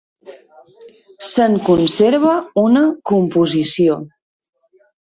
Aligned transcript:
Se'n 1.33 1.59
conserva 1.69 2.35
una 2.65 2.85
composició. 3.13 4.05